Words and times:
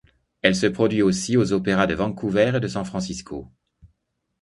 Elle 0.41 0.55
se 0.55 0.65
produit 0.65 1.03
aussi 1.03 1.37
aux 1.37 1.53
Opéras 1.53 1.85
de 1.85 1.93
Vancouver 1.93 2.53
et 2.55 2.59
de 2.59 2.67
San 2.67 2.83
Francisco. 2.85 3.51